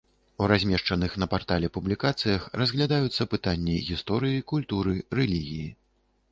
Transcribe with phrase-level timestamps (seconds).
[0.43, 5.67] У размешчаных на партале публікацыях разглядаюцца пытанні гісторыі, культуры, рэлігіі.